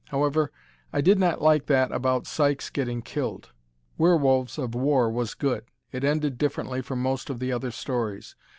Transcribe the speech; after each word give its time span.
However, 0.07 0.51
I 0.91 0.99
did 1.01 1.19
not 1.19 1.43
like 1.43 1.67
that 1.67 1.91
about 1.91 2.25
Sykes 2.25 2.71
getting 2.71 3.03
killed. 3.03 3.51
"Werewolves 3.99 4.57
of 4.57 4.73
War" 4.73 5.11
was 5.11 5.35
good. 5.35 5.63
It 5.91 6.03
ended 6.03 6.39
differently 6.39 6.81
from 6.81 7.03
most 7.03 7.29
of 7.29 7.37
the 7.37 7.51
other 7.51 7.69
stories. 7.69 8.35